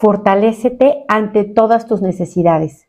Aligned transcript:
Fortalécete 0.00 1.04
ante 1.08 1.42
todas 1.42 1.88
tus 1.88 2.02
necesidades. 2.02 2.86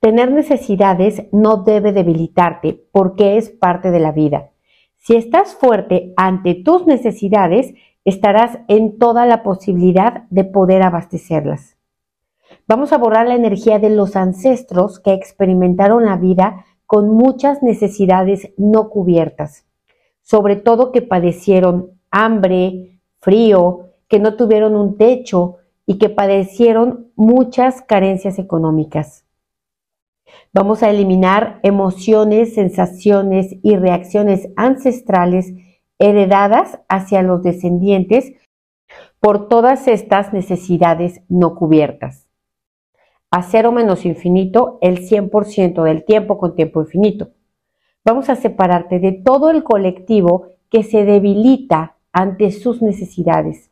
Tener 0.00 0.32
necesidades 0.32 1.28
no 1.30 1.58
debe 1.58 1.92
debilitarte 1.92 2.84
porque 2.90 3.36
es 3.36 3.50
parte 3.50 3.92
de 3.92 4.00
la 4.00 4.10
vida. 4.10 4.50
Si 4.96 5.14
estás 5.14 5.54
fuerte 5.54 6.12
ante 6.16 6.56
tus 6.56 6.86
necesidades, 6.88 7.72
estarás 8.04 8.58
en 8.66 8.98
toda 8.98 9.26
la 9.26 9.44
posibilidad 9.44 10.24
de 10.30 10.42
poder 10.42 10.82
abastecerlas. 10.82 11.76
Vamos 12.66 12.92
a 12.92 12.98
borrar 12.98 13.28
la 13.28 13.36
energía 13.36 13.78
de 13.78 13.90
los 13.90 14.16
ancestros 14.16 14.98
que 14.98 15.12
experimentaron 15.12 16.04
la 16.04 16.16
vida 16.16 16.64
con 16.84 17.14
muchas 17.14 17.62
necesidades 17.62 18.52
no 18.56 18.90
cubiertas, 18.90 19.66
sobre 20.20 20.56
todo 20.56 20.90
que 20.90 21.00
padecieron 21.00 22.00
hambre, 22.10 22.98
frío, 23.20 23.90
que 24.08 24.18
no 24.18 24.34
tuvieron 24.34 24.74
un 24.74 24.98
techo 24.98 25.58
y 25.92 25.98
que 25.98 26.08
padecieron 26.08 27.12
muchas 27.16 27.82
carencias 27.82 28.38
económicas. 28.38 29.26
Vamos 30.54 30.82
a 30.82 30.88
eliminar 30.88 31.60
emociones, 31.62 32.54
sensaciones 32.54 33.56
y 33.62 33.76
reacciones 33.76 34.48
ancestrales 34.56 35.52
heredadas 35.98 36.80
hacia 36.88 37.20
los 37.22 37.42
descendientes 37.42 38.32
por 39.20 39.48
todas 39.48 39.86
estas 39.86 40.32
necesidades 40.32 41.20
no 41.28 41.56
cubiertas. 41.56 42.26
A 43.30 43.42
cero 43.42 43.70
menos 43.70 44.06
infinito 44.06 44.78
el 44.80 45.06
100% 45.06 45.82
del 45.82 46.06
tiempo 46.06 46.38
con 46.38 46.54
tiempo 46.54 46.80
infinito. 46.80 47.32
Vamos 48.02 48.30
a 48.30 48.36
separarte 48.36 48.98
de 48.98 49.12
todo 49.12 49.50
el 49.50 49.62
colectivo 49.62 50.52
que 50.70 50.84
se 50.84 51.04
debilita 51.04 51.98
ante 52.12 52.50
sus 52.50 52.80
necesidades, 52.80 53.71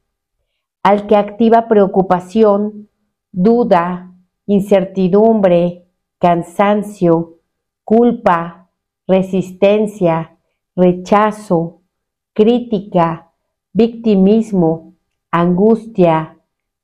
al 0.83 1.07
que 1.07 1.17
activa 1.17 1.69
preocupación, 1.69 2.89
duda, 3.33 4.13
incertidumbre, 4.47 5.87
cansancio, 6.19 7.39
culpa, 7.85 8.71
resistencia, 9.07 10.37
rechazo, 10.77 11.83
crítica, 12.33 13.31
victimismo, 13.73 14.95
angustia, 15.31 16.39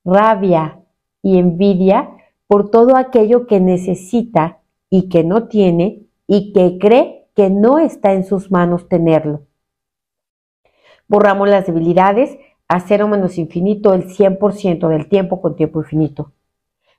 rabia 0.05 0.80
y 1.22 1.39
envidia 1.39 2.11
por 2.47 2.70
todo 2.70 2.97
aquello 2.97 3.47
que 3.47 3.61
necesita 3.61 4.61
y 4.91 5.08
que 5.08 5.24
no 5.24 5.48
tiene 5.48 6.06
y 6.27 6.52
que 6.52 6.78
cree 6.78 7.28
que 7.34 7.50
no 7.50 7.78
está 7.78 8.12
en 8.12 8.24
sus 8.24 8.50
manos 8.50 8.89
tenerlo. 8.89 9.42
Borramos 11.08 11.48
las 11.48 11.67
debilidades 11.67 12.39
a 12.69 12.81
cero 12.81 13.09
menos 13.09 13.39
infinito 13.39 13.95
el 13.95 14.09
100% 14.09 14.89
del 14.89 15.09
tiempo 15.09 15.41
con 15.41 15.56
tiempo 15.56 15.81
infinito. 15.81 16.33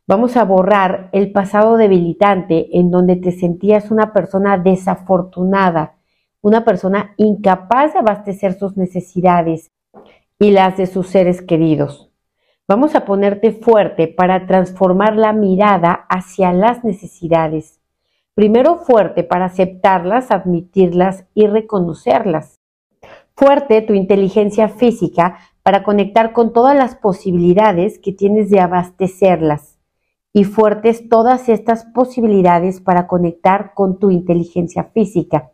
Vamos 0.05 0.37
a 0.37 0.45
borrar 0.45 1.09
el 1.11 1.31
pasado 1.33 1.75
debilitante 1.75 2.77
en 2.79 2.91
donde 2.91 3.17
te 3.17 3.33
sentías 3.33 3.91
una 3.91 4.13
persona 4.13 4.57
desafortunada, 4.57 5.97
una 6.41 6.63
persona 6.63 7.13
incapaz 7.17 7.93
de 7.93 7.99
abastecer 7.99 8.53
sus 8.53 8.77
necesidades 8.77 9.71
y 10.39 10.51
las 10.51 10.77
de 10.77 10.87
sus 10.87 11.07
seres 11.07 11.41
queridos. 11.41 12.09
Vamos 12.69 12.95
a 12.95 13.03
ponerte 13.05 13.51
fuerte 13.51 14.07
para 14.07 14.45
transformar 14.45 15.17
la 15.17 15.33
mirada 15.33 16.05
hacia 16.09 16.53
las 16.53 16.83
necesidades. 16.83 17.81
Primero 18.33 18.77
fuerte 18.77 19.23
para 19.23 19.45
aceptarlas, 19.45 20.31
admitirlas 20.31 21.25
y 21.33 21.47
reconocerlas. 21.47 22.59
Fuerte 23.35 23.81
tu 23.81 23.93
inteligencia 23.93 24.69
física 24.69 25.37
para 25.67 25.83
conectar 25.83 26.31
con 26.31 26.53
todas 26.53 26.77
las 26.77 26.95
posibilidades 26.95 27.99
que 27.99 28.13
tienes 28.13 28.49
de 28.49 28.61
abastecerlas 28.61 29.77
y 30.31 30.45
fuertes 30.45 31.09
todas 31.09 31.49
estas 31.49 31.83
posibilidades 31.83 32.79
para 32.79 33.05
conectar 33.05 33.73
con 33.73 33.99
tu 33.99 34.09
inteligencia 34.09 34.85
física. 34.93 35.51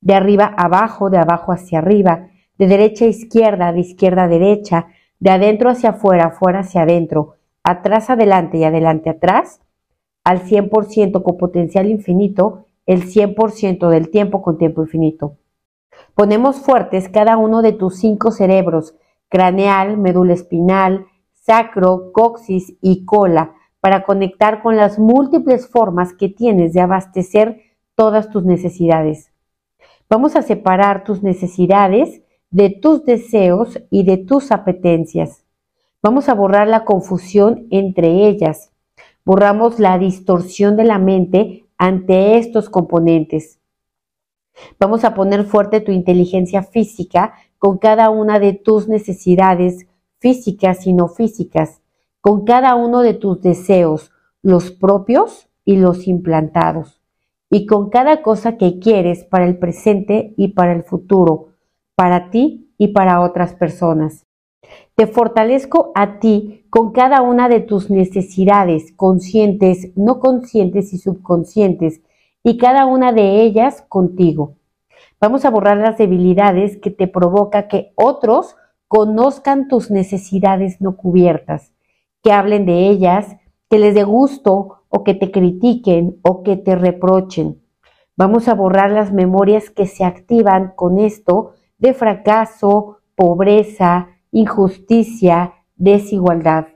De 0.00 0.14
arriba 0.14 0.46
a 0.56 0.64
abajo, 0.64 1.10
de 1.10 1.18
abajo 1.18 1.52
hacia 1.52 1.80
arriba, 1.80 2.28
de 2.56 2.68
derecha 2.68 3.04
a 3.04 3.08
izquierda, 3.08 3.74
de 3.74 3.80
izquierda 3.80 4.22
a 4.22 4.28
derecha, 4.28 4.86
de 5.20 5.28
adentro 5.28 5.68
hacia 5.68 5.90
afuera, 5.90 6.28
afuera 6.28 6.60
hacia 6.60 6.80
adentro, 6.80 7.34
atrás 7.62 8.08
adelante 8.08 8.56
y 8.56 8.64
adelante 8.64 9.10
atrás, 9.10 9.60
al 10.24 10.40
100% 10.40 11.22
con 11.22 11.36
potencial 11.36 11.90
infinito, 11.90 12.64
el 12.86 13.02
100% 13.02 13.90
del 13.90 14.08
tiempo 14.08 14.40
con 14.40 14.56
tiempo 14.56 14.80
infinito. 14.80 15.36
Ponemos 16.14 16.60
fuertes 16.60 17.10
cada 17.10 17.36
uno 17.36 17.60
de 17.60 17.72
tus 17.72 17.98
cinco 17.98 18.30
cerebros, 18.30 18.94
craneal, 19.34 19.96
médula 19.96 20.32
espinal, 20.32 21.06
sacro, 21.32 22.12
coxis 22.12 22.76
y 22.80 23.04
cola, 23.04 23.56
para 23.80 24.04
conectar 24.04 24.62
con 24.62 24.76
las 24.76 25.00
múltiples 25.00 25.66
formas 25.66 26.12
que 26.12 26.28
tienes 26.28 26.72
de 26.72 26.80
abastecer 26.80 27.60
todas 27.96 28.30
tus 28.30 28.44
necesidades. 28.44 29.32
Vamos 30.08 30.36
a 30.36 30.42
separar 30.42 31.02
tus 31.02 31.24
necesidades 31.24 32.22
de 32.50 32.70
tus 32.70 33.04
deseos 33.04 33.80
y 33.90 34.04
de 34.04 34.18
tus 34.18 34.52
apetencias. 34.52 35.44
Vamos 36.00 36.28
a 36.28 36.34
borrar 36.34 36.68
la 36.68 36.84
confusión 36.84 37.66
entre 37.72 38.28
ellas. 38.28 38.70
Borramos 39.24 39.80
la 39.80 39.98
distorsión 39.98 40.76
de 40.76 40.84
la 40.84 41.00
mente 41.00 41.66
ante 41.76 42.38
estos 42.38 42.70
componentes. 42.70 43.58
Vamos 44.78 45.02
a 45.04 45.12
poner 45.12 45.42
fuerte 45.42 45.80
tu 45.80 45.90
inteligencia 45.90 46.62
física 46.62 47.34
con 47.64 47.78
cada 47.78 48.10
una 48.10 48.40
de 48.40 48.52
tus 48.52 48.88
necesidades 48.88 49.86
físicas 50.18 50.86
y 50.86 50.92
no 50.92 51.08
físicas 51.08 51.80
con 52.20 52.44
cada 52.44 52.74
uno 52.74 53.00
de 53.00 53.14
tus 53.14 53.40
deseos, 53.40 54.12
los 54.42 54.70
propios 54.70 55.48
y 55.64 55.76
los 55.76 56.06
implantados, 56.06 57.00
y 57.48 57.64
con 57.64 57.88
cada 57.88 58.20
cosa 58.20 58.58
que 58.58 58.80
quieres 58.80 59.24
para 59.24 59.46
el 59.46 59.56
presente 59.56 60.34
y 60.36 60.48
para 60.48 60.74
el 60.74 60.82
futuro, 60.82 61.54
para 61.94 62.28
ti 62.28 62.70
y 62.76 62.88
para 62.88 63.22
otras 63.22 63.54
personas. 63.54 64.26
Te 64.94 65.06
fortalezco 65.06 65.90
a 65.94 66.18
ti 66.18 66.66
con 66.68 66.92
cada 66.92 67.22
una 67.22 67.48
de 67.48 67.60
tus 67.60 67.88
necesidades 67.88 68.92
conscientes, 68.94 69.90
no 69.96 70.20
conscientes 70.20 70.92
y 70.92 70.98
subconscientes, 70.98 72.02
y 72.42 72.58
cada 72.58 72.84
una 72.84 73.12
de 73.12 73.40
ellas 73.40 73.86
contigo. 73.88 74.56
Vamos 75.24 75.46
a 75.46 75.50
borrar 75.50 75.78
las 75.78 75.96
debilidades 75.96 76.76
que 76.76 76.90
te 76.90 77.08
provoca 77.08 77.66
que 77.66 77.94
otros 77.94 78.56
conozcan 78.88 79.68
tus 79.68 79.90
necesidades 79.90 80.82
no 80.82 80.98
cubiertas 80.98 81.72
que 82.22 82.30
hablen 82.30 82.66
de 82.66 82.90
ellas, 82.90 83.34
que 83.70 83.78
les 83.78 83.94
dé 83.94 84.04
gusto 84.04 84.82
o 84.90 85.02
que 85.02 85.14
te 85.14 85.30
critiquen 85.30 86.18
o 86.20 86.42
que 86.42 86.58
te 86.58 86.76
reprochen. 86.76 87.62
Vamos 88.18 88.48
a 88.48 88.54
borrar 88.54 88.90
las 88.90 89.14
memorias 89.14 89.70
que 89.70 89.86
se 89.86 90.04
activan 90.04 90.74
con 90.76 90.98
esto 90.98 91.52
de 91.78 91.94
fracaso, 91.94 92.98
pobreza, 93.14 94.08
injusticia, 94.30 95.54
desigualdad. 95.74 96.66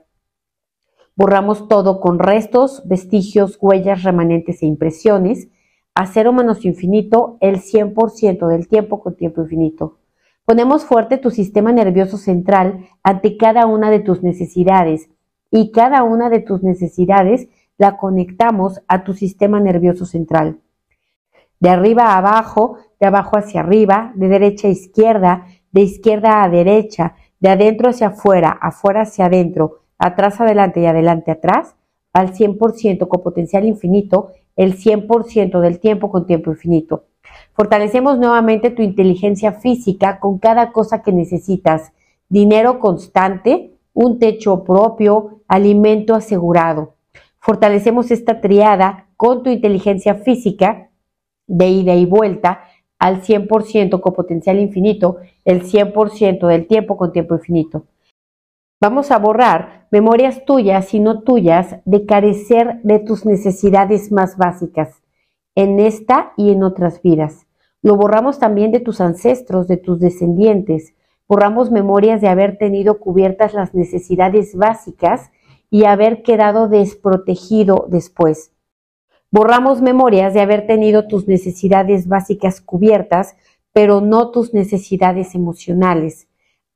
Borramos 1.15 1.67
todo 1.67 1.99
con 1.99 2.17
restos, 2.17 2.81
vestigios, 2.87 3.59
huellas, 3.61 4.01
remanentes 4.01 4.63
e 4.63 4.65
impresiones. 4.65 5.49
A 5.99 6.05
cero 6.05 6.31
menos 6.31 6.63
infinito, 6.63 7.35
el 7.41 7.57
100% 7.57 8.47
del 8.47 8.69
tiempo 8.69 9.01
con 9.01 9.17
tiempo 9.17 9.41
infinito. 9.41 9.97
Ponemos 10.45 10.85
fuerte 10.85 11.17
tu 11.17 11.29
sistema 11.29 11.73
nervioso 11.73 12.15
central 12.15 12.87
ante 13.03 13.35
cada 13.35 13.65
una 13.65 13.91
de 13.91 13.99
tus 13.99 14.23
necesidades 14.23 15.09
y 15.51 15.71
cada 15.71 16.03
una 16.03 16.29
de 16.29 16.39
tus 16.39 16.63
necesidades 16.63 17.49
la 17.77 17.97
conectamos 17.97 18.81
a 18.87 19.03
tu 19.03 19.13
sistema 19.13 19.59
nervioso 19.59 20.05
central. 20.05 20.61
De 21.59 21.67
arriba 21.67 22.13
a 22.13 22.19
abajo, 22.19 22.77
de 22.97 23.07
abajo 23.07 23.37
hacia 23.37 23.59
arriba, 23.59 24.13
de 24.15 24.29
derecha 24.29 24.69
a 24.69 24.71
izquierda, 24.71 25.47
de 25.73 25.81
izquierda 25.81 26.43
a 26.43 26.47
derecha, 26.47 27.15
de 27.41 27.49
adentro 27.49 27.89
hacia 27.89 28.07
afuera, 28.07 28.51
afuera 28.51 29.01
hacia 29.01 29.25
adentro, 29.25 29.81
atrás 29.97 30.39
adelante 30.39 30.79
y 30.79 30.85
adelante 30.85 31.29
atrás, 31.31 31.75
al 32.13 32.33
100% 32.33 33.05
con 33.09 33.21
potencial 33.21 33.65
infinito, 33.65 34.31
el 34.59 34.77
100% 34.77 35.61
del 35.61 35.79
tiempo 35.79 36.11
con 36.11 36.25
tiempo 36.25 36.51
infinito. 36.51 37.05
Fortalecemos 37.53 38.19
nuevamente 38.19 38.71
tu 38.71 38.81
inteligencia 38.81 39.53
física 39.53 40.19
con 40.19 40.37
cada 40.37 40.73
cosa 40.73 41.01
que 41.01 41.13
necesitas. 41.13 41.93
Dinero 42.27 42.79
constante, 42.79 43.71
un 43.93 44.19
techo 44.19 44.65
propio, 44.65 45.39
alimento 45.47 46.13
asegurado. 46.13 46.95
Fortalecemos 47.39 48.11
esta 48.11 48.41
triada 48.41 49.07
con 49.15 49.43
tu 49.43 49.49
inteligencia 49.49 50.15
física 50.15 50.89
de 51.47 51.69
ida 51.69 51.95
y 51.95 52.05
vuelta 52.05 52.65
al 52.99 53.21
100% 53.21 54.01
con 54.01 54.13
potencial 54.13 54.59
infinito, 54.59 55.19
el 55.45 55.63
100% 55.63 56.47
del 56.47 56.67
tiempo 56.67 56.97
con 56.97 57.13
tiempo 57.13 57.35
infinito. 57.35 57.85
Vamos 58.81 59.11
a 59.11 59.19
borrar 59.19 59.87
memorias 59.91 60.45
tuyas 60.45 60.93
y 60.93 61.01
no 61.01 61.23
tuyas 61.23 61.75
de 61.83 62.05
carecer 62.05 62.79
de 62.83 62.99
tus 62.99 63.25
necesidades 63.25 64.09
más 64.09 64.37
básicas 64.37 65.03
en 65.53 65.81
esta 65.81 66.31
y 66.37 66.51
en 66.51 66.63
otras 66.63 67.01
vidas. 67.01 67.45
Lo 67.81 67.97
borramos 67.97 68.39
también 68.39 68.71
de 68.71 68.79
tus 68.79 69.01
ancestros, 69.01 69.67
de 69.67 69.75
tus 69.75 69.99
descendientes, 69.99 70.93
borramos 71.27 71.71
memorias 71.71 72.21
de 72.21 72.29
haber 72.29 72.57
tenido 72.57 72.99
cubiertas 72.99 73.53
las 73.53 73.75
necesidades 73.75 74.55
básicas 74.55 75.29
y 75.69 75.83
haber 75.83 76.23
quedado 76.23 76.69
desprotegido 76.69 77.85
después. 77.89 78.53
Borramos 79.29 79.81
memorias 79.81 80.33
de 80.33 80.39
haber 80.39 80.67
tenido 80.67 81.05
tus 81.05 81.27
necesidades 81.27 82.07
básicas 82.07 82.61
cubiertas, 82.61 83.35
pero 83.73 83.99
no 83.99 84.31
tus 84.31 84.53
necesidades 84.53 85.35
emocionales, 85.35 86.28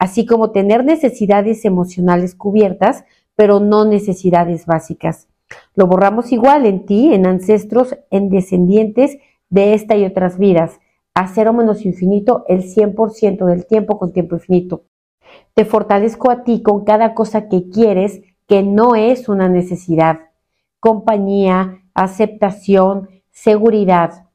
así 0.03 0.25
como 0.25 0.51
tener 0.51 0.83
necesidades 0.83 1.63
emocionales 1.63 2.35
cubiertas, 2.35 3.05
pero 3.35 3.61
no 3.61 3.85
necesidades 3.85 4.65
básicas. 4.65 5.29
Lo 5.75 5.87
borramos 5.87 6.33
igual 6.33 6.65
en 6.65 6.85
ti, 6.85 7.13
en 7.13 7.25
ancestros, 7.25 7.95
en 8.11 8.27
descendientes 8.27 9.17
de 9.49 9.73
esta 9.73 9.95
y 9.95 10.03
otras 10.03 10.37
vidas, 10.37 10.81
a 11.13 11.29
cero 11.29 11.53
menos 11.53 11.85
infinito 11.85 12.43
el 12.49 12.63
100% 12.63 13.45
del 13.45 13.65
tiempo 13.65 13.97
con 13.97 14.11
tiempo 14.11 14.35
infinito. 14.35 14.83
Te 15.53 15.63
fortalezco 15.63 16.31
a 16.31 16.43
ti 16.43 16.61
con 16.61 16.83
cada 16.83 17.13
cosa 17.13 17.47
que 17.47 17.69
quieres 17.69 18.23
que 18.45 18.61
no 18.61 18.95
es 18.95 19.29
una 19.29 19.47
necesidad. 19.47 20.19
Compañía, 20.81 21.81
aceptación, 21.93 23.07
seguridad. 23.31 24.27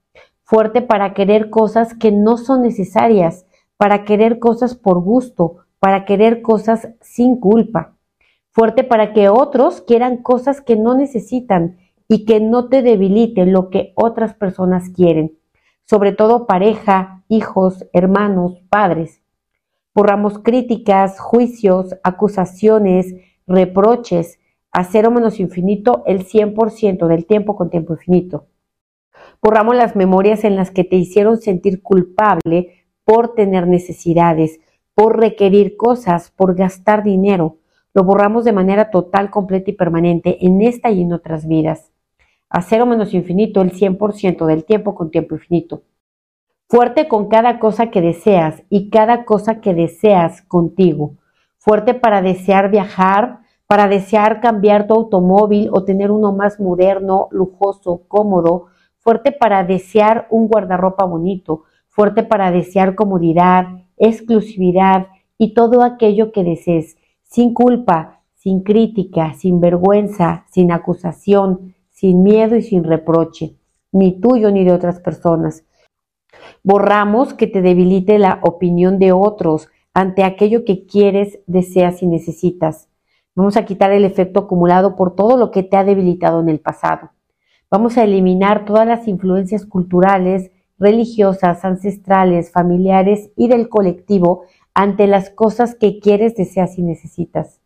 Fuerte 0.44 0.80
para 0.80 1.12
querer 1.12 1.50
cosas 1.50 1.92
que 1.92 2.10
no 2.10 2.38
son 2.38 2.62
necesarias, 2.62 3.44
para 3.78 4.04
querer 4.04 4.38
cosas 4.38 4.74
por 4.74 5.00
gusto, 5.00 5.64
para 5.78 6.04
querer 6.04 6.42
cosas 6.42 6.88
sin 7.00 7.40
culpa. 7.40 7.96
Fuerte 8.50 8.84
para 8.84 9.12
que 9.14 9.28
otros 9.28 9.80
quieran 9.80 10.18
cosas 10.18 10.60
que 10.60 10.76
no 10.76 10.94
necesitan 10.94 11.78
y 12.08 12.24
que 12.24 12.40
no 12.40 12.68
te 12.68 12.82
debiliten 12.82 13.52
lo 13.52 13.70
que 13.70 13.92
otras 13.94 14.34
personas 14.34 14.90
quieren, 14.90 15.38
sobre 15.84 16.12
todo 16.12 16.46
pareja, 16.46 17.22
hijos, 17.28 17.86
hermanos, 17.92 18.60
padres. 18.68 19.22
Borramos 19.94 20.40
críticas, 20.40 21.20
juicios, 21.20 21.96
acusaciones, 22.02 23.14
reproches, 23.46 24.40
a 24.72 24.84
cero 24.84 25.10
menos 25.10 25.38
infinito 25.40 26.02
el 26.06 26.26
100% 26.26 27.06
del 27.06 27.26
tiempo 27.26 27.56
con 27.56 27.70
tiempo 27.70 27.94
infinito. 27.94 28.46
Borramos 29.40 29.76
las 29.76 29.94
memorias 29.94 30.44
en 30.44 30.56
las 30.56 30.70
que 30.70 30.84
te 30.84 30.96
hicieron 30.96 31.38
sentir 31.38 31.80
culpable 31.80 32.86
por 33.08 33.32
tener 33.32 33.66
necesidades, 33.66 34.60
por 34.94 35.18
requerir 35.18 35.78
cosas, 35.78 36.30
por 36.30 36.54
gastar 36.54 37.02
dinero. 37.02 37.56
Lo 37.94 38.04
borramos 38.04 38.44
de 38.44 38.52
manera 38.52 38.90
total, 38.90 39.30
completa 39.30 39.70
y 39.70 39.72
permanente 39.72 40.44
en 40.44 40.60
esta 40.60 40.90
y 40.90 41.00
en 41.00 41.14
otras 41.14 41.48
vidas. 41.48 41.90
A 42.50 42.60
cero 42.60 42.84
menos 42.84 43.14
infinito 43.14 43.62
el 43.62 43.72
100% 43.72 44.44
del 44.44 44.66
tiempo 44.66 44.94
con 44.94 45.10
tiempo 45.10 45.36
infinito. 45.36 45.84
Fuerte 46.68 47.08
con 47.08 47.28
cada 47.28 47.58
cosa 47.60 47.90
que 47.90 48.02
deseas 48.02 48.62
y 48.68 48.90
cada 48.90 49.24
cosa 49.24 49.62
que 49.62 49.72
deseas 49.72 50.42
contigo. 50.42 51.14
Fuerte 51.56 51.94
para 51.94 52.20
desear 52.20 52.70
viajar, 52.70 53.38
para 53.66 53.88
desear 53.88 54.42
cambiar 54.42 54.86
tu 54.86 54.92
automóvil 54.92 55.70
o 55.72 55.82
tener 55.82 56.10
uno 56.10 56.34
más 56.34 56.60
moderno, 56.60 57.28
lujoso, 57.30 58.02
cómodo. 58.06 58.66
Fuerte 58.98 59.32
para 59.32 59.64
desear 59.64 60.26
un 60.28 60.46
guardarropa 60.46 61.06
bonito. 61.06 61.64
Fuerte 61.98 62.22
para 62.22 62.52
desear 62.52 62.94
comodidad, 62.94 63.66
exclusividad 63.96 65.08
y 65.36 65.52
todo 65.52 65.82
aquello 65.82 66.30
que 66.30 66.44
desees. 66.44 66.96
Sin 67.24 67.54
culpa, 67.54 68.22
sin 68.36 68.62
crítica, 68.62 69.34
sin 69.34 69.60
vergüenza, 69.60 70.44
sin 70.48 70.70
acusación, 70.70 71.74
sin 71.90 72.22
miedo 72.22 72.54
y 72.54 72.62
sin 72.62 72.84
reproche, 72.84 73.56
ni 73.90 74.20
tuyo 74.20 74.52
ni 74.52 74.62
de 74.62 74.70
otras 74.70 75.00
personas 75.00 75.64
Borramos 76.62 77.34
que 77.34 77.48
te 77.48 77.62
debilite 77.62 78.20
la 78.20 78.38
opinión 78.42 79.00
de 79.00 79.10
otros 79.10 79.68
ante 79.92 80.22
aquello 80.22 80.64
que 80.64 80.86
quieres, 80.86 81.40
deseas 81.48 82.00
y 82.00 82.06
necesitas. 82.06 82.88
Vamos 83.34 83.56
a 83.56 83.64
quitar 83.64 83.90
el 83.90 84.04
efecto 84.04 84.38
acumulado 84.38 84.94
por 84.94 85.16
todo 85.16 85.36
lo 85.36 85.50
que 85.50 85.64
te 85.64 85.76
ha 85.76 85.82
debilitado 85.82 86.40
en 86.40 86.48
el 86.48 86.60
pasado. 86.60 87.10
Vamos 87.68 87.98
a 87.98 88.04
eliminar 88.04 88.64
todas 88.64 88.86
las 88.86 89.08
influencias 89.08 89.66
culturales, 89.66 90.52
religiosas, 90.78 91.64
ancestrales, 91.64 92.50
familiares 92.52 93.30
y 93.36 93.48
del 93.48 93.68
colectivo 93.68 94.42
ante 94.74 95.06
las 95.06 95.30
cosas 95.30 95.74
que 95.74 95.98
quieres, 95.98 96.36
deseas 96.36 96.78
y 96.78 96.82
necesitas. 96.82 97.60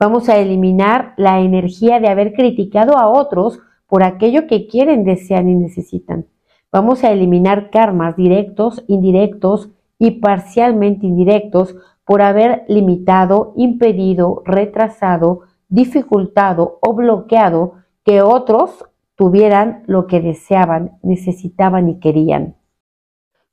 Vamos 0.00 0.28
a 0.28 0.38
eliminar 0.38 1.14
la 1.16 1.40
energía 1.40 2.00
de 2.00 2.08
haber 2.08 2.32
criticado 2.32 2.96
a 2.96 3.08
otros 3.08 3.60
por 3.86 4.02
aquello 4.02 4.46
que 4.46 4.66
quieren, 4.66 5.04
desean 5.04 5.48
y 5.48 5.54
necesitan. 5.54 6.26
Vamos 6.70 7.02
a 7.02 7.10
eliminar 7.10 7.70
karmas 7.70 8.16
directos, 8.16 8.84
indirectos 8.86 9.70
y 9.98 10.20
parcialmente 10.20 11.06
indirectos 11.06 11.74
por 12.04 12.22
haber 12.22 12.64
limitado, 12.68 13.52
impedido, 13.56 14.42
retrasado, 14.44 15.40
dificultado 15.68 16.78
o 16.80 16.94
bloqueado 16.94 17.74
que 18.04 18.22
otros 18.22 18.84
tuvieran 19.18 19.82
lo 19.86 20.06
que 20.06 20.20
deseaban, 20.20 20.92
necesitaban 21.02 21.88
y 21.88 21.98
querían. 21.98 22.54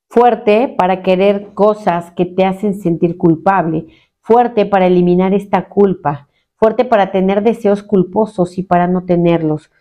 Fuerte 0.08 0.68
para 0.78 1.02
querer 1.02 1.56
cosas 1.56 2.12
que 2.12 2.26
te 2.28 2.46
hacen 2.46 2.76
sentir 2.76 3.18
culpable, 3.18 3.88
fuerte 4.22 4.68
para 4.68 4.86
eliminar 4.86 5.34
esta 5.34 5.68
culpa, 5.68 6.30
fuerte 6.56 6.86
para 6.86 7.12
tener 7.12 7.42
deseos 7.42 7.82
culposos 7.82 8.60
y 8.60 8.64
para 8.64 8.86
no 8.86 9.06
tenerlos, 9.06 9.72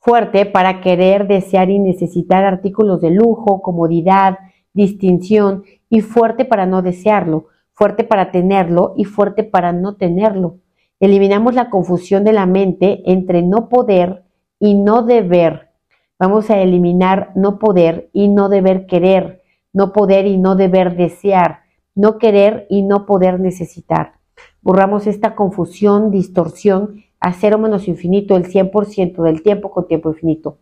fuerte 0.00 0.44
para 0.44 0.80
querer, 0.80 1.28
desear 1.28 1.70
y 1.70 1.78
necesitar 1.78 2.44
artículos 2.44 3.00
de 3.00 3.12
lujo, 3.12 3.62
comodidad, 3.62 4.38
distinción 4.74 5.62
y 5.88 6.00
fuerte 6.00 6.44
para 6.44 6.66
no 6.66 6.82
desearlo, 6.82 7.46
fuerte 7.74 8.02
para 8.02 8.32
tenerlo 8.32 8.92
y 8.96 9.04
fuerte 9.04 9.44
para 9.44 9.72
no 9.72 9.94
tenerlo. 9.94 10.58
Eliminamos 10.98 11.54
la 11.54 11.70
confusión 11.70 12.24
de 12.24 12.32
la 12.32 12.46
mente 12.46 13.02
entre 13.06 13.42
no 13.42 13.68
poder 13.68 14.25
y 14.58 14.74
no 14.74 15.02
deber. 15.02 15.70
Vamos 16.18 16.50
a 16.50 16.58
eliminar 16.60 17.32
no 17.34 17.58
poder 17.58 18.10
y 18.12 18.28
no 18.28 18.48
deber 18.48 18.86
querer, 18.86 19.42
no 19.72 19.92
poder 19.92 20.26
y 20.26 20.38
no 20.38 20.56
deber 20.56 20.96
desear, 20.96 21.60
no 21.94 22.18
querer 22.18 22.66
y 22.70 22.82
no 22.82 23.06
poder 23.06 23.40
necesitar. 23.40 24.14
Borramos 24.62 25.06
esta 25.06 25.34
confusión, 25.34 26.10
distorsión 26.10 27.04
a 27.20 27.32
cero 27.32 27.58
menos 27.58 27.88
infinito 27.88 28.36
el 28.36 28.44
100% 28.44 29.22
del 29.22 29.42
tiempo 29.42 29.70
con 29.70 29.86
tiempo 29.86 30.10
infinito. 30.10 30.58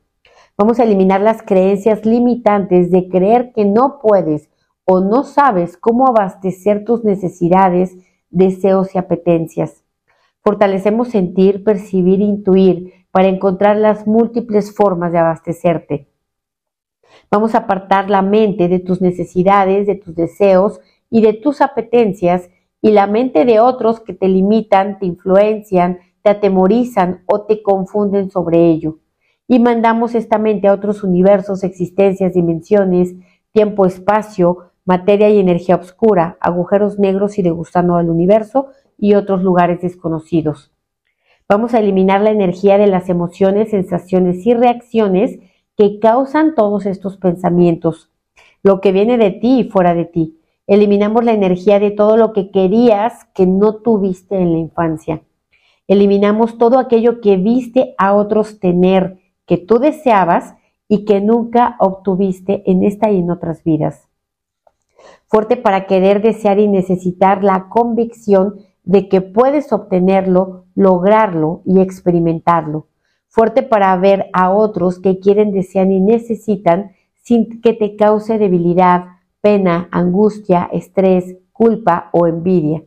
Vamos 0.56 0.78
a 0.78 0.84
eliminar 0.84 1.20
las 1.20 1.42
creencias 1.42 2.06
limitantes 2.06 2.90
de 2.90 3.08
creer 3.08 3.52
que 3.52 3.64
no 3.64 3.98
puedes 4.00 4.50
o 4.84 5.00
no 5.00 5.24
sabes 5.24 5.76
cómo 5.76 6.06
abastecer 6.06 6.84
tus 6.84 7.04
necesidades, 7.04 7.96
deseos 8.30 8.94
y 8.94 8.98
apetencias. 8.98 9.82
Fortalecemos 10.42 11.08
sentir, 11.08 11.64
percibir 11.64 12.20
intuir 12.20 13.03
para 13.14 13.28
encontrar 13.28 13.76
las 13.76 14.08
múltiples 14.08 14.74
formas 14.74 15.12
de 15.12 15.18
abastecerte. 15.18 16.08
Vamos 17.30 17.54
a 17.54 17.58
apartar 17.58 18.10
la 18.10 18.22
mente 18.22 18.66
de 18.66 18.80
tus 18.80 19.00
necesidades, 19.00 19.86
de 19.86 19.94
tus 19.94 20.16
deseos 20.16 20.80
y 21.10 21.22
de 21.22 21.32
tus 21.32 21.60
apetencias 21.60 22.50
y 22.82 22.90
la 22.90 23.06
mente 23.06 23.44
de 23.44 23.60
otros 23.60 24.00
que 24.00 24.14
te 24.14 24.26
limitan, 24.26 24.98
te 24.98 25.06
influencian, 25.06 26.00
te 26.22 26.30
atemorizan 26.30 27.22
o 27.26 27.42
te 27.42 27.62
confunden 27.62 28.32
sobre 28.32 28.68
ello. 28.68 28.98
Y 29.46 29.60
mandamos 29.60 30.16
esta 30.16 30.38
mente 30.38 30.66
a 30.66 30.72
otros 30.72 31.04
universos, 31.04 31.62
existencias, 31.62 32.34
dimensiones, 32.34 33.14
tiempo, 33.52 33.86
espacio, 33.86 34.72
materia 34.84 35.30
y 35.30 35.38
energía 35.38 35.76
oscura, 35.76 36.36
agujeros 36.40 36.98
negros 36.98 37.38
y 37.38 37.42
de 37.42 37.50
gusano 37.52 37.94
universo 37.98 38.70
y 38.98 39.14
otros 39.14 39.44
lugares 39.44 39.82
desconocidos. 39.82 40.73
Vamos 41.46 41.74
a 41.74 41.80
eliminar 41.80 42.22
la 42.22 42.30
energía 42.30 42.78
de 42.78 42.86
las 42.86 43.10
emociones, 43.10 43.70
sensaciones 43.70 44.46
y 44.46 44.54
reacciones 44.54 45.38
que 45.76 45.98
causan 45.98 46.54
todos 46.54 46.86
estos 46.86 47.18
pensamientos, 47.18 48.10
lo 48.62 48.80
que 48.80 48.92
viene 48.92 49.18
de 49.18 49.30
ti 49.30 49.60
y 49.60 49.64
fuera 49.64 49.94
de 49.94 50.06
ti. 50.06 50.40
Eliminamos 50.66 51.22
la 51.22 51.32
energía 51.32 51.78
de 51.80 51.90
todo 51.90 52.16
lo 52.16 52.32
que 52.32 52.50
querías 52.50 53.26
que 53.34 53.46
no 53.46 53.76
tuviste 53.76 54.36
en 54.36 54.52
la 54.52 54.58
infancia. 54.58 55.22
Eliminamos 55.86 56.56
todo 56.56 56.78
aquello 56.78 57.20
que 57.20 57.36
viste 57.36 57.94
a 57.98 58.14
otros 58.14 58.58
tener, 58.58 59.18
que 59.44 59.58
tú 59.58 59.78
deseabas 59.78 60.54
y 60.88 61.04
que 61.04 61.20
nunca 61.20 61.76
obtuviste 61.78 62.62
en 62.64 62.84
esta 62.84 63.10
y 63.10 63.18
en 63.18 63.30
otras 63.30 63.62
vidas. 63.64 64.08
Fuerte 65.26 65.58
para 65.58 65.86
querer, 65.86 66.22
desear 66.22 66.58
y 66.58 66.68
necesitar 66.68 67.44
la 67.44 67.68
convicción 67.68 68.60
de 68.84 69.08
que 69.08 69.20
puedes 69.20 69.72
obtenerlo, 69.72 70.66
lograrlo 70.74 71.62
y 71.64 71.80
experimentarlo. 71.80 72.86
Fuerte 73.28 73.62
para 73.62 73.96
ver 73.96 74.30
a 74.32 74.50
otros 74.50 75.00
que 75.00 75.18
quieren, 75.18 75.52
desean 75.52 75.90
y 75.90 76.00
necesitan 76.00 76.92
sin 77.14 77.60
que 77.60 77.72
te 77.72 77.96
cause 77.96 78.38
debilidad, 78.38 79.06
pena, 79.40 79.88
angustia, 79.90 80.68
estrés, 80.72 81.36
culpa 81.52 82.10
o 82.12 82.26
envidia. 82.26 82.82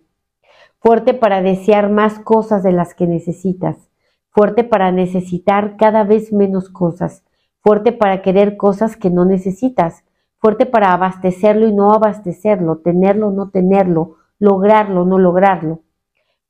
Fuerte 0.79 1.13
para 1.13 1.41
desear 1.41 1.89
más 1.89 2.19
cosas 2.19 2.63
de 2.63 2.71
las 2.71 2.93
que 2.93 3.07
necesitas, 3.07 3.89
fuerte 4.29 4.63
para 4.63 4.91
necesitar 4.91 5.75
cada 5.75 6.03
vez 6.03 6.31
menos 6.31 6.69
cosas, 6.69 7.23
fuerte 7.61 7.91
para 7.91 8.21
querer 8.21 8.55
cosas 8.55 8.95
que 8.95 9.09
no 9.09 9.25
necesitas, 9.25 10.03
fuerte 10.37 10.67
para 10.67 10.93
abastecerlo 10.93 11.67
y 11.67 11.73
no 11.73 11.91
abastecerlo, 11.91 12.77
tenerlo 12.77 13.29
o 13.29 13.31
no 13.31 13.49
tenerlo, 13.49 14.17
lograrlo 14.39 15.03
no 15.03 15.17
lograrlo, 15.17 15.81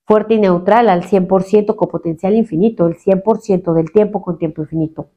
fuerte 0.08 0.36
y 0.36 0.40
neutral 0.40 0.88
al 0.88 1.04
100% 1.04 1.76
con 1.76 1.90
potencial 1.90 2.36
infinito, 2.36 2.88
el 2.88 2.96
100% 2.96 3.74
del 3.74 3.92
tiempo 3.92 4.22
con 4.22 4.40
tiempo 4.40 4.62
infinito. 4.62 5.10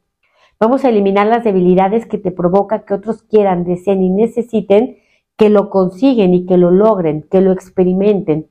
Vamos 0.59 0.85
a 0.85 0.89
eliminar 0.89 1.29
las 1.29 1.45
debilidades 1.45 2.07
que 2.07 2.19
te 2.19 2.33
provoca 2.33 2.85
que 2.85 2.95
otros 2.95 3.23
quieran, 3.23 3.65
deseen 3.65 4.03
y 4.03 4.11
necesiten 4.11 4.99
que 5.37 5.49
lo 5.49 5.71
consiguen 5.71 6.35
y 6.35 6.45
que 6.45 6.59
lo 6.59 6.73
logren, 6.73 7.25
que 7.31 7.41
lo 7.41 7.53
experimenten. 7.53 8.49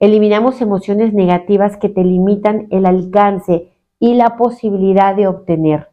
Eliminamos 0.00 0.62
emociones 0.62 1.12
negativas 1.12 1.76
que 1.76 1.90
te 1.90 2.02
limitan 2.02 2.68
el 2.70 2.86
alcance 2.86 3.68
y 4.00 4.14
la 4.14 4.36
posibilidad 4.36 5.14
de 5.14 5.28
obtener. 5.28 5.88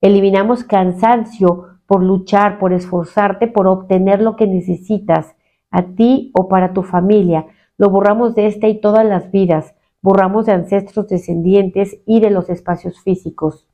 Eliminamos 0.00 0.64
cansancio 0.64 1.66
por 1.86 2.02
luchar, 2.02 2.58
por 2.58 2.72
esforzarte, 2.72 3.46
por 3.46 3.68
obtener 3.68 4.22
lo 4.22 4.36
que 4.36 4.46
necesitas 4.46 5.36
a 5.70 5.82
ti 5.82 6.32
o 6.34 6.48
para 6.48 6.72
tu 6.72 6.82
familia, 6.82 7.46
lo 7.78 7.90
borramos 7.90 8.34
de 8.34 8.46
esta 8.46 8.68
y 8.68 8.80
todas 8.80 9.06
las 9.06 9.30
vidas, 9.30 9.74
borramos 10.02 10.46
de 10.46 10.52
ancestros 10.52 11.08
descendientes 11.08 11.98
y 12.06 12.20
de 12.20 12.30
los 12.30 12.50
espacios 12.50 13.00
físicos. 13.00 13.66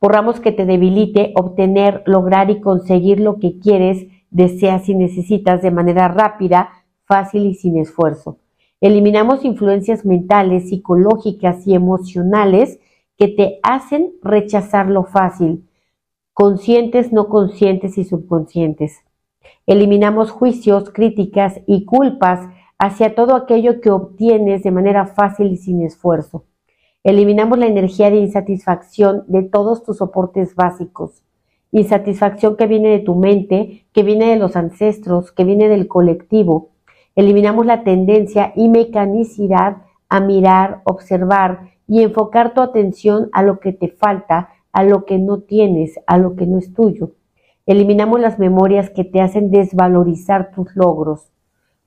Borramos 0.00 0.38
que 0.38 0.52
te 0.52 0.66
debilite 0.66 1.32
obtener, 1.34 2.02
lograr 2.06 2.50
y 2.50 2.60
conseguir 2.60 3.20
lo 3.20 3.38
que 3.38 3.58
quieres, 3.58 4.06
deseas 4.30 4.88
y 4.88 4.94
necesitas 4.94 5.62
de 5.62 5.70
manera 5.70 6.08
rápida, 6.08 6.68
fácil 7.04 7.46
y 7.46 7.54
sin 7.54 7.78
esfuerzo. 7.78 8.38
Eliminamos 8.80 9.44
influencias 9.44 10.04
mentales, 10.04 10.68
psicológicas 10.68 11.66
y 11.66 11.74
emocionales 11.74 12.78
que 13.16 13.28
te 13.28 13.60
hacen 13.62 14.12
rechazar 14.22 14.90
lo 14.90 15.04
fácil, 15.04 15.68
conscientes, 16.32 17.12
no 17.12 17.28
conscientes 17.28 17.96
y 17.96 18.04
subconscientes. 18.04 19.04
Eliminamos 19.66 20.30
juicios, 20.30 20.90
críticas 20.90 21.60
y 21.66 21.84
culpas 21.84 22.48
hacia 22.78 23.14
todo 23.14 23.36
aquello 23.36 23.80
que 23.80 23.90
obtienes 23.90 24.62
de 24.62 24.70
manera 24.70 25.06
fácil 25.06 25.52
y 25.52 25.56
sin 25.56 25.82
esfuerzo. 25.82 26.44
Eliminamos 27.02 27.58
la 27.58 27.66
energía 27.66 28.10
de 28.10 28.16
insatisfacción 28.16 29.24
de 29.28 29.42
todos 29.42 29.82
tus 29.82 29.98
soportes 29.98 30.54
básicos. 30.54 31.22
Insatisfacción 31.70 32.56
que 32.56 32.66
viene 32.66 32.88
de 32.88 33.00
tu 33.00 33.14
mente, 33.14 33.86
que 33.92 34.02
viene 34.02 34.30
de 34.30 34.36
los 34.36 34.56
ancestros, 34.56 35.32
que 35.32 35.44
viene 35.44 35.68
del 35.68 35.88
colectivo. 35.88 36.70
Eliminamos 37.14 37.66
la 37.66 37.84
tendencia 37.84 38.52
y 38.56 38.68
mecanicidad 38.68 39.78
a 40.08 40.20
mirar, 40.20 40.82
observar 40.84 41.72
y 41.86 42.02
enfocar 42.02 42.54
tu 42.54 42.60
atención 42.60 43.28
a 43.32 43.42
lo 43.42 43.60
que 43.60 43.72
te 43.72 43.88
falta, 43.88 44.50
a 44.72 44.82
lo 44.82 45.04
que 45.04 45.18
no 45.18 45.40
tienes, 45.40 46.00
a 46.06 46.16
lo 46.18 46.36
que 46.36 46.46
no 46.46 46.58
es 46.58 46.72
tuyo. 46.72 47.12
Eliminamos 47.66 48.20
las 48.20 48.38
memorias 48.38 48.90
que 48.90 49.04
te 49.04 49.20
hacen 49.20 49.50
desvalorizar 49.50 50.52
tus 50.52 50.74
logros 50.74 51.33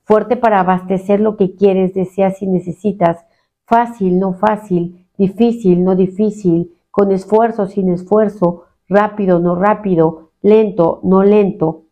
fuerte 0.08 0.38
para 0.38 0.60
abastecer 0.60 1.20
lo 1.20 1.36
que 1.36 1.54
quieres, 1.54 1.92
deseas 1.92 2.40
y 2.40 2.46
necesitas, 2.46 3.26
fácil, 3.66 4.18
no 4.18 4.32
fácil, 4.32 5.06
difícil, 5.18 5.84
no 5.84 5.96
difícil, 5.96 6.72
con 6.90 7.12
esfuerzo, 7.12 7.66
sin 7.66 7.92
esfuerzo, 7.92 8.64
rápido, 8.88 9.38
no 9.38 9.54
rápido, 9.54 10.30
lento, 10.40 11.00
no 11.02 11.22
lento, 11.22 11.82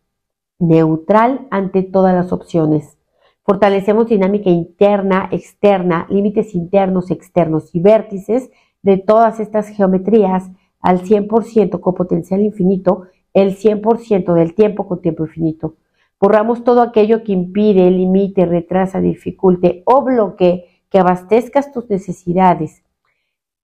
neutral 0.57 1.47
ante 1.51 1.83
todas 1.83 2.15
las 2.15 2.33
opciones. 2.33 2.97
Fortalecemos 3.43 4.07
dinámica 4.07 4.49
interna, 4.49 5.29
externa, 5.31 6.07
límites 6.09 6.55
internos, 6.55 7.11
externos 7.11 7.69
y 7.75 7.81
vértices 7.81 8.49
de 8.81 8.97
todas 8.97 9.39
estas 9.39 9.67
geometrías 9.67 10.49
al 10.81 11.03
100% 11.03 11.79
con 11.79 11.93
potencial 11.93 12.41
infinito, 12.41 13.03
el 13.35 13.55
100% 13.55 14.33
del 14.33 14.55
tiempo 14.55 14.87
con 14.87 15.01
tiempo 15.01 15.23
infinito. 15.25 15.75
Borramos 16.19 16.63
todo 16.63 16.81
aquello 16.81 17.23
que 17.23 17.31
impide, 17.31 17.91
limite, 17.91 18.45
retrasa, 18.45 18.99
dificulte 18.99 19.83
o 19.85 20.03
bloquee 20.03 20.65
que 20.89 20.99
abastezcas 20.99 21.71
tus 21.71 21.89
necesidades 21.89 22.83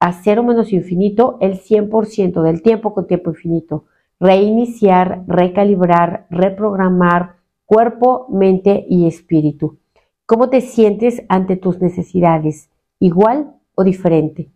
a 0.03 0.11
cero 0.11 0.43
menos 0.43 0.73
infinito 0.73 1.37
el 1.39 1.61
100% 1.61 2.41
del 2.41 2.61
tiempo 2.61 2.93
con 2.93 3.07
tiempo 3.07 3.29
infinito. 3.29 3.85
Reiniciar, 4.19 5.23
recalibrar, 5.27 6.27
reprogramar 6.29 7.37
cuerpo, 7.65 8.27
mente 8.29 8.85
y 8.89 9.07
espíritu. 9.07 9.77
¿Cómo 10.25 10.49
te 10.49 10.59
sientes 10.59 11.23
ante 11.29 11.55
tus 11.55 11.79
necesidades? 11.79 12.69
¿Igual 12.99 13.55
o 13.75 13.85
diferente? 13.85 14.52